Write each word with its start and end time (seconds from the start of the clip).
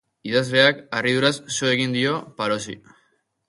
Idazleak 0.29 0.79
harriduraz 1.01 1.33
so 1.59 1.71
egin 1.75 1.95
dio 2.01 2.17
Pharosi. 2.41 2.81